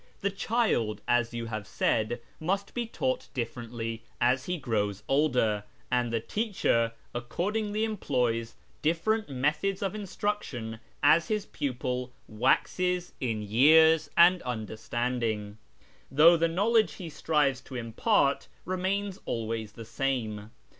[0.21, 5.63] The child, as you have said, must be taught dif 'erently as he grows older,
[5.91, 14.09] and the teacher accordingly employs lifferent methods of instruction as his pupil waxes in years
[14.19, 15.59] nd understanding,
[16.09, 20.49] though the knowledge he strives to impart ('mains always the same.